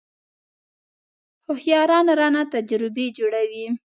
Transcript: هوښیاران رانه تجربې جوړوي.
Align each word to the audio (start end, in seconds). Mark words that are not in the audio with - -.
هوښیاران 1.45 2.05
رانه 2.19 2.41
تجربې 2.53 3.05
جوړوي. 3.17 3.65